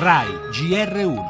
RAI 0.00 0.28
GR1 0.52 1.24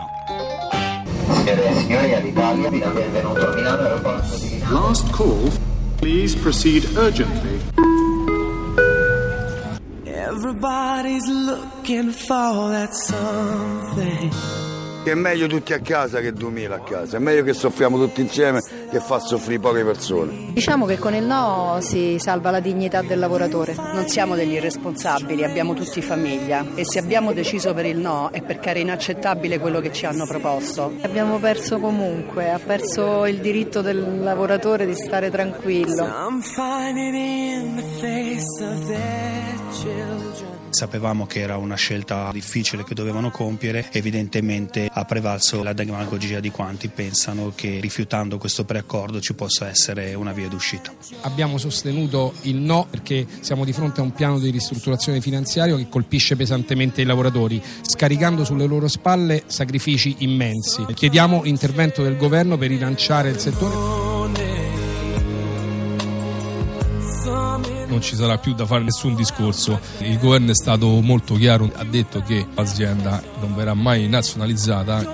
Signore 1.24 1.70
e 1.70 1.74
signori, 1.74 2.12
all'Italia 2.12 2.68
benvenuto 2.92 3.50
a 3.50 3.54
Milano 3.54 3.82
Aeroporto 3.82 4.36
di. 4.36 4.62
Last 4.68 5.10
call. 5.10 5.50
Please 5.96 6.36
proceed 6.36 6.84
urgently. 6.94 7.62
Everybody's 10.04 11.26
looking 11.26 12.12
for 12.12 12.68
that 12.68 12.92
something. 12.92 14.77
Che 15.08 15.14
è 15.14 15.16
meglio 15.16 15.46
tutti 15.46 15.72
a 15.72 15.80
casa 15.80 16.20
che 16.20 16.34
2000 16.34 16.74
a 16.74 16.80
casa, 16.80 17.16
è 17.16 17.18
meglio 17.18 17.42
che 17.42 17.54
soffriamo 17.54 17.96
tutti 17.96 18.20
insieme 18.20 18.60
che 18.90 19.00
fa 19.00 19.18
soffrire 19.18 19.58
poche 19.58 19.82
persone. 19.82 20.50
Diciamo 20.52 20.84
che 20.84 20.98
con 20.98 21.14
il 21.14 21.24
no 21.24 21.78
si 21.80 22.18
salva 22.18 22.50
la 22.50 22.60
dignità 22.60 23.00
del 23.00 23.18
lavoratore. 23.18 23.74
Non 23.74 24.06
siamo 24.06 24.34
degli 24.34 24.52
irresponsabili, 24.52 25.44
abbiamo 25.44 25.72
tutti 25.72 26.02
famiglia 26.02 26.62
e 26.74 26.84
se 26.84 26.98
abbiamo 26.98 27.32
deciso 27.32 27.72
per 27.72 27.86
il 27.86 27.96
no 27.96 28.28
è 28.32 28.42
perché 28.42 28.68
era 28.68 28.80
inaccettabile 28.80 29.58
quello 29.58 29.80
che 29.80 29.94
ci 29.94 30.04
hanno 30.04 30.26
proposto. 30.26 30.92
Abbiamo 31.00 31.38
perso 31.38 31.78
comunque, 31.78 32.50
ha 32.50 32.58
perso 32.58 33.24
il 33.24 33.38
diritto 33.38 33.80
del 33.80 34.22
lavoratore 34.22 34.84
di 34.84 34.94
stare 34.94 35.30
tranquillo. 35.30 36.04
Sapevamo 40.70 41.26
che 41.26 41.40
era 41.40 41.56
una 41.56 41.76
scelta 41.76 42.30
difficile 42.32 42.84
che 42.84 42.94
dovevano 42.94 43.30
compiere, 43.30 43.88
evidentemente 43.90 44.88
ha 44.92 45.04
prevalso 45.04 45.62
la 45.62 45.72
demagogia 45.72 46.40
di 46.40 46.50
quanti 46.50 46.88
pensano 46.88 47.52
che 47.54 47.78
rifiutando 47.80 48.38
questo 48.38 48.64
preaccordo 48.64 49.20
ci 49.20 49.34
possa 49.34 49.68
essere 49.68 50.14
una 50.14 50.32
via 50.32 50.48
d'uscita. 50.48 50.92
Abbiamo 51.22 51.58
sostenuto 51.58 52.34
il 52.42 52.56
no 52.56 52.86
perché 52.88 53.26
siamo 53.40 53.64
di 53.64 53.72
fronte 53.72 54.00
a 54.00 54.04
un 54.04 54.12
piano 54.12 54.38
di 54.38 54.50
ristrutturazione 54.50 55.20
finanziario 55.20 55.76
che 55.76 55.88
colpisce 55.88 56.36
pesantemente 56.36 57.00
i 57.00 57.04
lavoratori, 57.04 57.62
scaricando 57.82 58.44
sulle 58.44 58.66
loro 58.66 58.88
spalle 58.88 59.44
sacrifici 59.46 60.16
immensi. 60.18 60.84
Chiediamo 60.92 61.42
l'intervento 61.42 62.02
del 62.02 62.16
governo 62.16 62.56
per 62.56 62.68
rilanciare 62.68 63.30
il 63.30 63.38
settore. 63.38 64.07
Non 67.28 68.00
ci 68.00 68.16
sarà 68.16 68.38
più 68.38 68.54
da 68.54 68.66
fare 68.66 68.82
nessun 68.82 69.14
discorso. 69.14 69.80
Il 69.98 70.18
governo 70.18 70.50
è 70.50 70.54
stato 70.54 70.86
molto 71.00 71.34
chiaro, 71.34 71.70
ha 71.74 71.84
detto 71.84 72.22
che 72.22 72.46
l'azienda 72.54 73.22
non 73.40 73.54
verrà 73.54 73.74
mai 73.74 74.08
nazionalizzata. 74.08 75.04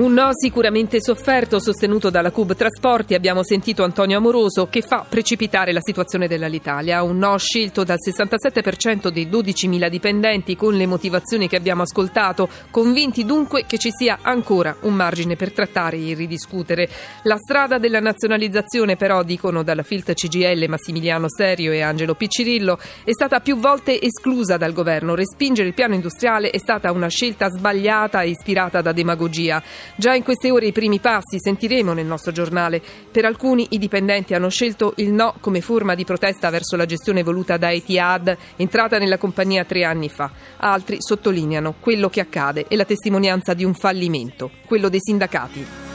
Un 0.00 0.14
no 0.14 0.30
sicuramente 0.32 1.02
sofferto, 1.02 1.60
sostenuto 1.60 2.08
dalla 2.08 2.30
Cub 2.30 2.54
Trasporti. 2.54 3.12
Abbiamo 3.12 3.44
sentito 3.44 3.84
Antonio 3.84 4.16
Amoroso 4.16 4.66
che 4.68 4.80
fa 4.80 5.04
precipitare 5.06 5.74
la 5.74 5.82
situazione 5.82 6.26
dell'Alitalia. 6.26 7.02
Un 7.02 7.18
no 7.18 7.36
scelto 7.36 7.84
dal 7.84 7.98
67% 8.02 9.08
dei 9.08 9.26
12.000 9.26 9.88
dipendenti 9.90 10.56
con 10.56 10.74
le 10.74 10.86
motivazioni 10.86 11.48
che 11.48 11.56
abbiamo 11.56 11.82
ascoltato, 11.82 12.48
convinti 12.70 13.26
dunque 13.26 13.66
che 13.66 13.76
ci 13.76 13.90
sia 13.92 14.20
ancora 14.22 14.74
un 14.80 14.94
margine 14.94 15.36
per 15.36 15.52
trattare 15.52 15.98
e 15.98 16.14
ridiscutere. 16.14 16.88
La 17.24 17.36
strada 17.36 17.76
della 17.76 18.00
nazionalizzazione, 18.00 18.96
però, 18.96 19.22
dicono 19.22 19.62
dalla 19.62 19.82
Filt 19.82 20.14
CGL 20.14 20.64
Massimiliano 20.66 21.28
Serio 21.28 21.72
e 21.72 21.82
Angelo 21.82 22.14
Piccirillo, 22.14 22.78
è 23.04 23.12
stata 23.12 23.40
più 23.40 23.58
volte 23.58 24.00
esclusa 24.00 24.56
dal 24.56 24.72
governo. 24.72 25.14
Respingere 25.14 25.68
il 25.68 25.74
piano 25.74 25.92
industriale 25.92 26.48
è 26.48 26.58
stata 26.58 26.90
una 26.90 27.08
scelta 27.08 27.50
sbagliata 27.50 28.22
e 28.22 28.30
ispirata 28.30 28.80
da 28.80 28.92
demagogia. 28.92 29.62
Già 29.96 30.14
in 30.14 30.22
queste 30.22 30.50
ore 30.50 30.66
i 30.66 30.72
primi 30.72 30.98
passi 30.98 31.38
sentiremo 31.38 31.92
nel 31.92 32.06
nostro 32.06 32.32
giornale. 32.32 32.80
Per 33.10 33.24
alcuni 33.24 33.66
i 33.70 33.78
dipendenti 33.78 34.34
hanno 34.34 34.48
scelto 34.48 34.94
il 34.96 35.12
no 35.12 35.34
come 35.40 35.60
forma 35.60 35.94
di 35.94 36.04
protesta 36.04 36.50
verso 36.50 36.76
la 36.76 36.86
gestione 36.86 37.22
voluta 37.22 37.56
da 37.56 37.72
Etihad, 37.72 38.36
entrata 38.56 38.98
nella 38.98 39.18
compagnia 39.18 39.64
tre 39.64 39.84
anni 39.84 40.08
fa. 40.08 40.30
Altri 40.58 40.96
sottolineano 41.00 41.74
quello 41.80 42.08
che 42.08 42.20
accade 42.20 42.66
è 42.68 42.76
la 42.76 42.84
testimonianza 42.84 43.54
di 43.54 43.64
un 43.64 43.74
fallimento, 43.74 44.50
quello 44.66 44.88
dei 44.88 45.00
sindacati. 45.00 45.89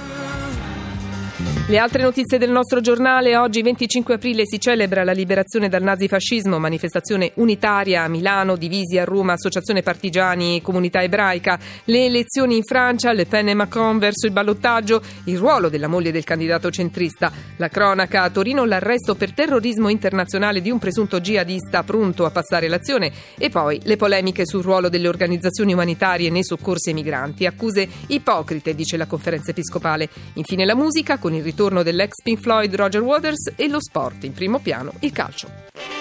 Le 1.68 1.80
altre 1.80 2.04
notizie 2.04 2.38
del 2.38 2.52
nostro 2.52 2.80
giornale. 2.80 3.36
Oggi 3.36 3.64
25 3.64 4.14
aprile 4.14 4.46
si 4.46 4.60
celebra 4.60 5.04
la 5.04 5.14
liberazione 5.14 5.68
dal 5.68 5.82
nazifascismo, 5.82 6.60
manifestazione 6.60 7.32
unitaria 7.38 8.04
a 8.04 8.08
Milano, 8.08 8.56
divisi 8.56 9.00
a 9.00 9.04
Roma, 9.04 9.34
associazione 9.34 9.82
partigiani 9.82 10.58
e 10.58 10.62
comunità 10.62 11.02
ebraica. 11.02 11.58
Le 11.86 12.06
elezioni 12.06 12.56
in 12.56 12.62
Francia, 12.62 13.14
Le 13.14 13.26
Pen 13.26 13.50
e 13.50 13.56
Macron 13.56 13.98
verso 13.98 14.28
il 14.28 14.32
ballottaggio, 14.32 15.02
il 15.24 15.40
ruolo 15.40 15.68
della 15.68 15.88
moglie 15.88 16.12
del 16.12 16.24
candidato 16.24 16.70
centrista. 16.70 17.32
La 17.56 17.68
cronaca 17.68 18.22
a 18.22 18.30
Torino, 18.30 18.64
l'arresto 18.64 19.16
per 19.16 19.34
terrorismo 19.34 19.90
internazionale 19.90 20.62
di 20.62 20.70
un 20.70 20.78
presunto 20.78 21.20
jihadista 21.20 21.82
pronto 21.82 22.26
a 22.26 22.30
passare 22.30 22.68
l'azione 22.68 23.12
e 23.40 23.50
poi 23.50 23.80
le 23.86 23.98
polemiche 23.98 24.46
sul 24.46 24.62
ruolo 24.62 24.88
delle 24.88 25.08
organizzazioni 25.08 25.74
umanitarie 25.74 26.30
nei 26.30 26.44
soccorsi 26.44 26.90
ai 26.90 26.96
migranti. 26.96 27.48
Accuse 27.48 27.90
ipocrite, 28.06 28.76
dice 28.76 28.98
la 28.98 29.08
conferenza 29.08 29.50
episcopale. 29.50 30.10
Infine 30.34 30.64
la 30.64 30.76
musica 30.76 31.18
con 31.18 31.34
il 31.34 31.54
ritorno 31.56 31.84
dell'ex 31.84 32.22
Pink 32.22 32.42
Floyd 32.42 32.76
Roger 32.76 33.02
Waters 33.02 33.54
e 33.56 33.70
lo 33.70 33.80
sport, 33.80 34.26
in 34.26 34.34
primo 34.34 34.60
piano 34.60 34.92
il 35.00 35.14
calcio. 35.14 35.95